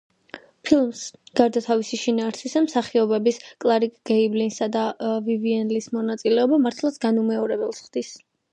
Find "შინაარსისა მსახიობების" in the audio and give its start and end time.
2.03-3.37